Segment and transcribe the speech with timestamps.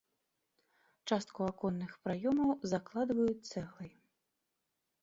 [1.09, 3.95] Частку аконных праёмаў закладваюць цэглай.